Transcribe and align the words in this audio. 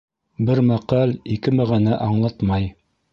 Бер 0.45 0.61
мәҡәл 0.69 1.13
ике 1.35 1.53
мәғәнә 1.59 1.99
аңлатмай. 2.09 2.67